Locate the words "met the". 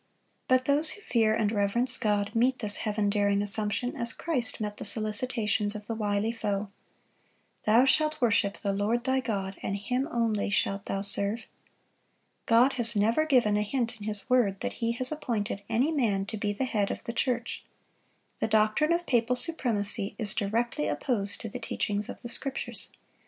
4.59-4.83